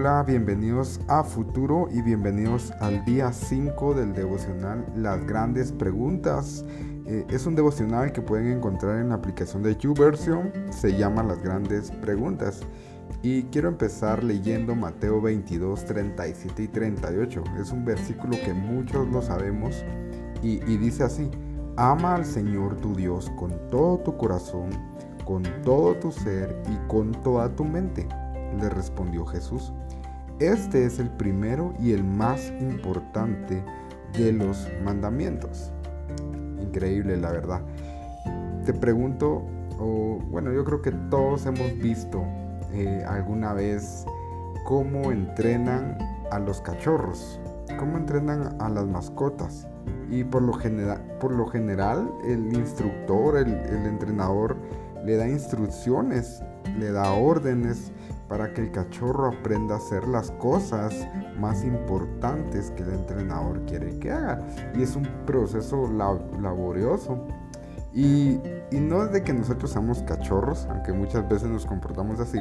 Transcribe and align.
Hola, 0.00 0.22
bienvenidos 0.22 1.00
a 1.08 1.24
Futuro 1.24 1.88
y 1.90 2.02
bienvenidos 2.02 2.70
al 2.78 3.04
día 3.04 3.32
5 3.32 3.94
del 3.94 4.12
devocional 4.12 4.86
Las 4.94 5.26
grandes 5.26 5.72
preguntas. 5.72 6.64
Eh, 7.04 7.26
es 7.28 7.46
un 7.46 7.56
devocional 7.56 8.12
que 8.12 8.22
pueden 8.22 8.46
encontrar 8.46 9.00
en 9.00 9.08
la 9.08 9.16
aplicación 9.16 9.64
de 9.64 9.74
YouVersion, 9.74 10.52
se 10.70 10.96
llama 10.96 11.24
Las 11.24 11.42
grandes 11.42 11.90
preguntas. 11.90 12.60
Y 13.22 13.42
quiero 13.50 13.70
empezar 13.70 14.22
leyendo 14.22 14.76
Mateo 14.76 15.20
22, 15.20 15.84
37 15.86 16.62
y 16.62 16.68
38. 16.68 17.42
Es 17.60 17.72
un 17.72 17.84
versículo 17.84 18.38
que 18.44 18.54
muchos 18.54 19.08
lo 19.08 19.20
sabemos 19.20 19.84
y, 20.44 20.62
y 20.72 20.76
dice 20.76 21.02
así, 21.02 21.28
ama 21.76 22.14
al 22.14 22.24
Señor 22.24 22.76
tu 22.76 22.94
Dios 22.94 23.32
con 23.36 23.50
todo 23.68 23.98
tu 23.98 24.16
corazón, 24.16 24.70
con 25.24 25.42
todo 25.64 25.96
tu 25.96 26.12
ser 26.12 26.56
y 26.70 26.86
con 26.86 27.10
toda 27.24 27.48
tu 27.56 27.64
mente 27.64 28.06
le 28.56 28.68
respondió 28.68 29.24
Jesús. 29.26 29.72
Este 30.40 30.84
es 30.84 31.00
el 31.00 31.10
primero 31.10 31.74
y 31.80 31.90
el 31.92 32.04
más 32.04 32.52
importante 32.60 33.64
de 34.16 34.32
los 34.32 34.68
mandamientos. 34.84 35.72
Increíble, 36.62 37.16
la 37.16 37.32
verdad. 37.32 37.60
Te 38.64 38.72
pregunto, 38.72 39.42
o 39.80 40.20
bueno, 40.30 40.52
yo 40.52 40.64
creo 40.64 40.80
que 40.80 40.92
todos 41.10 41.44
hemos 41.46 41.76
visto 41.78 42.22
eh, 42.72 43.04
alguna 43.08 43.52
vez 43.52 44.06
cómo 44.64 45.10
entrenan 45.10 45.98
a 46.30 46.38
los 46.38 46.60
cachorros, 46.60 47.40
cómo 47.76 47.96
entrenan 47.96 48.54
a 48.60 48.68
las 48.68 48.86
mascotas. 48.86 49.66
Y 50.08 50.22
por 50.22 50.42
lo, 50.42 50.52
general, 50.52 51.02
por 51.18 51.32
lo 51.32 51.48
general 51.48 52.12
el 52.24 52.54
instructor, 52.54 53.38
el 53.38 53.86
entrenador, 53.86 54.56
le 55.04 55.16
da 55.16 55.28
instrucciones, 55.28 56.42
le 56.78 56.92
da 56.92 57.12
órdenes 57.12 57.92
para 58.28 58.52
que 58.52 58.60
el 58.60 58.70
cachorro 58.70 59.28
aprenda 59.28 59.74
a 59.74 59.78
hacer 59.78 60.06
las 60.06 60.30
cosas 60.32 60.94
más 61.38 61.64
importantes 61.64 62.70
que 62.72 62.82
el 62.82 62.90
entrenador 62.90 63.64
quiere 63.64 63.98
que 63.98 64.10
haga. 64.10 64.46
Y 64.76 64.82
es 64.82 64.94
un 64.96 65.08
proceso 65.26 65.88
laborioso. 66.40 67.26
Y, 67.94 68.38
no 68.70 69.02
es 69.02 69.12
de 69.12 69.22
que 69.22 69.32
nosotros 69.32 69.72
seamos 69.72 70.02
cachorros, 70.02 70.66
aunque 70.70 70.92
muchas 70.92 71.26
veces 71.28 71.48
nos 71.48 71.64
comportamos 71.64 72.20
así, 72.20 72.38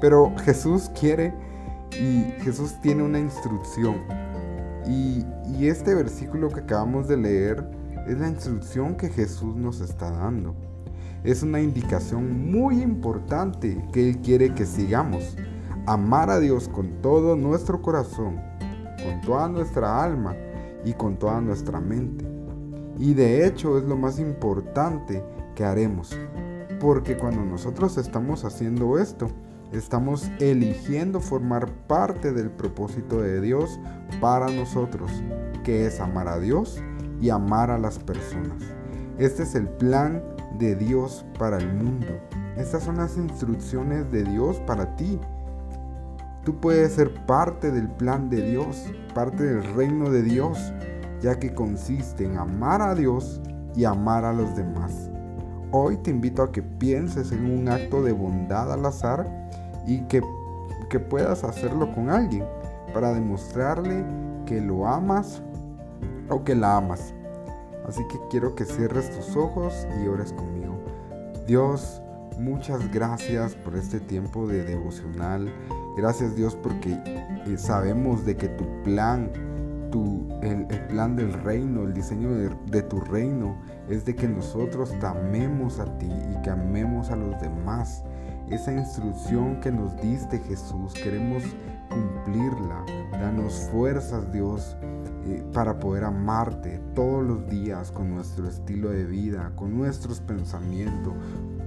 pero 0.00 0.32
Jesús 0.44 0.90
quiere 0.98 1.34
y 1.92 2.22
Jesús 2.42 2.74
tiene 2.82 3.02
una 3.02 3.18
instrucción. 3.18 3.96
Y, 4.86 5.24
y 5.46 5.68
este 5.68 5.94
versículo 5.94 6.48
que 6.48 6.60
acabamos 6.60 7.08
de 7.08 7.16
leer 7.16 7.64
es 8.06 8.18
la 8.18 8.28
instrucción 8.28 8.94
que 8.94 9.08
Jesús 9.08 9.56
nos 9.56 9.80
está 9.80 10.10
dando 10.10 10.54
es 11.24 11.42
una 11.42 11.60
indicación 11.60 12.50
muy 12.50 12.82
importante 12.82 13.84
que 13.92 14.08
Él 14.08 14.18
quiere 14.18 14.54
que 14.54 14.64
sigamos. 14.64 15.36
Amar 15.86 16.30
a 16.30 16.40
Dios 16.40 16.68
con 16.68 17.02
todo 17.02 17.36
nuestro 17.36 17.82
corazón, 17.82 18.40
con 19.02 19.20
toda 19.22 19.48
nuestra 19.48 20.02
alma 20.02 20.34
y 20.84 20.92
con 20.94 21.18
toda 21.18 21.40
nuestra 21.40 21.80
mente. 21.80 22.26
Y 22.98 23.14
de 23.14 23.46
hecho 23.46 23.78
es 23.78 23.84
lo 23.84 23.96
más 23.96 24.18
importante 24.18 25.24
que 25.54 25.64
haremos. 25.64 26.16
Porque 26.78 27.16
cuando 27.16 27.44
nosotros 27.44 27.98
estamos 27.98 28.44
haciendo 28.44 28.98
esto, 28.98 29.28
estamos 29.72 30.30
eligiendo 30.38 31.20
formar 31.20 31.70
parte 31.86 32.32
del 32.32 32.50
propósito 32.50 33.20
de 33.20 33.40
Dios 33.40 33.78
para 34.20 34.48
nosotros, 34.50 35.10
que 35.64 35.86
es 35.86 36.00
amar 36.00 36.28
a 36.28 36.38
Dios 36.38 36.82
y 37.20 37.30
amar 37.30 37.70
a 37.70 37.78
las 37.78 37.98
personas. 37.98 38.62
Este 39.18 39.42
es 39.42 39.54
el 39.54 39.68
plan 39.68 40.22
de 40.58 40.74
Dios 40.76 41.24
para 41.38 41.58
el 41.58 41.72
mundo. 41.74 42.06
Estas 42.56 42.82
son 42.82 42.96
las 42.96 43.16
instrucciones 43.16 44.10
de 44.10 44.24
Dios 44.24 44.60
para 44.66 44.96
ti. 44.96 45.18
Tú 46.44 46.58
puedes 46.60 46.92
ser 46.92 47.14
parte 47.26 47.70
del 47.70 47.88
plan 47.88 48.30
de 48.30 48.42
Dios, 48.50 48.86
parte 49.14 49.44
del 49.44 49.74
reino 49.74 50.10
de 50.10 50.22
Dios, 50.22 50.72
ya 51.20 51.38
que 51.38 51.54
consiste 51.54 52.24
en 52.24 52.38
amar 52.38 52.82
a 52.82 52.94
Dios 52.94 53.40
y 53.76 53.84
amar 53.84 54.24
a 54.24 54.32
los 54.32 54.56
demás. 54.56 55.10
Hoy 55.70 55.96
te 55.98 56.10
invito 56.10 56.42
a 56.42 56.50
que 56.50 56.62
pienses 56.62 57.30
en 57.30 57.44
un 57.44 57.68
acto 57.68 58.02
de 58.02 58.12
bondad 58.12 58.72
al 58.72 58.84
azar 58.86 59.26
y 59.86 60.00
que, 60.02 60.22
que 60.88 60.98
puedas 60.98 61.44
hacerlo 61.44 61.94
con 61.94 62.10
alguien 62.10 62.44
para 62.92 63.12
demostrarle 63.14 64.04
que 64.46 64.60
lo 64.60 64.86
amas 64.86 65.42
o 66.28 66.42
que 66.42 66.54
la 66.54 66.76
amas. 66.76 67.14
Así 67.90 68.04
que 68.04 68.20
quiero 68.30 68.54
que 68.54 68.64
cierres 68.64 69.10
tus 69.10 69.34
ojos 69.34 69.84
y 70.00 70.06
ores 70.06 70.32
conmigo. 70.32 70.78
Dios, 71.48 72.00
muchas 72.38 72.88
gracias 72.92 73.56
por 73.56 73.74
este 73.74 73.98
tiempo 73.98 74.46
de 74.46 74.62
devocional. 74.62 75.52
Gracias 75.96 76.36
Dios 76.36 76.54
porque 76.54 76.96
eh, 77.04 77.58
sabemos 77.58 78.24
de 78.24 78.36
que 78.36 78.46
tu 78.46 78.64
plan, 78.84 79.28
tu, 79.90 80.28
el, 80.40 80.66
plan 80.86 81.16
del 81.16 81.32
reino, 81.32 81.82
el 81.82 81.92
diseño 81.92 82.30
de, 82.30 82.50
de 82.66 82.82
tu 82.82 83.00
reino 83.00 83.56
es 83.88 84.04
de 84.04 84.14
que 84.14 84.28
nosotros 84.28 84.96
te 85.00 85.06
amemos 85.06 85.80
a 85.80 85.98
ti 85.98 86.12
y 86.30 86.42
que 86.42 86.50
amemos 86.50 87.10
a 87.10 87.16
los 87.16 87.40
demás. 87.40 88.04
Esa 88.50 88.72
instrucción 88.72 89.58
que 89.60 89.72
nos 89.72 90.00
diste 90.00 90.38
Jesús, 90.38 90.94
queremos 90.94 91.42
cumplirla. 91.88 92.84
Danos 93.10 93.68
fuerzas 93.72 94.30
Dios 94.30 94.76
eh, 95.26 95.44
para 95.52 95.78
poder 95.78 96.04
amarte 96.04 96.80
todos 96.94 97.22
los 97.22 97.48
días 97.48 97.92
con 97.92 98.14
nuestro 98.14 98.48
estilo 98.48 98.90
de 98.90 99.04
vida, 99.04 99.52
con 99.54 99.76
nuestros 99.76 100.20
pensamientos, 100.20 101.12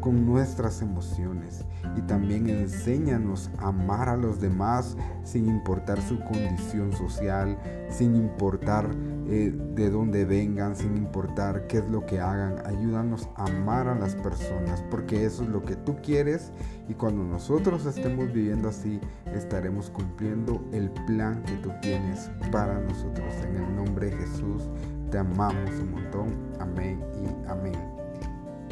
con 0.00 0.26
nuestras 0.26 0.82
emociones. 0.82 1.64
Y 1.96 2.02
también 2.02 2.48
enséñanos 2.48 3.50
a 3.58 3.68
amar 3.68 4.08
a 4.08 4.16
los 4.16 4.40
demás 4.40 4.96
sin 5.22 5.48
importar 5.48 6.00
su 6.00 6.18
condición 6.20 6.92
social, 6.92 7.58
sin 7.90 8.16
importar 8.16 8.88
eh, 9.34 9.50
de 9.50 9.88
dónde 9.88 10.26
vengan, 10.26 10.76
sin 10.76 10.94
importar 10.94 11.66
qué 11.66 11.78
es 11.78 11.88
lo 11.88 12.04
que 12.04 12.20
hagan. 12.20 12.56
Ayúdanos 12.66 13.30
a 13.36 13.46
amar 13.46 13.88
a 13.88 13.94
las 13.94 14.14
personas, 14.14 14.84
porque 14.90 15.24
eso 15.24 15.44
es 15.44 15.48
lo 15.48 15.62
que 15.62 15.74
tú 15.74 15.96
quieres. 16.02 16.52
Y 16.86 16.92
cuando 16.92 17.24
nosotros 17.24 17.86
estemos 17.86 18.30
viviendo 18.30 18.68
así, 18.68 19.00
estaremos 19.34 19.88
cumpliendo 19.88 20.62
el 20.74 20.90
plan 21.06 21.42
que 21.44 21.54
tú 21.62 21.70
tienes 21.80 22.30
para 22.50 22.78
nosotros. 22.78 23.34
En 23.48 23.56
el 23.56 23.74
nombre 23.74 24.10
de 24.10 24.18
Jesús, 24.18 24.68
te 25.10 25.16
amamos 25.16 25.80
un 25.80 25.92
montón. 25.92 26.28
Amén 26.60 27.02
y 27.16 27.48
amén. 27.48 27.80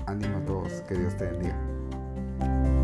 Ánimo 0.04 0.36
a 0.36 0.44
todos, 0.44 0.72
que 0.82 0.94
Dios 0.94 1.16
te 1.16 1.24
bendiga. 1.24 2.79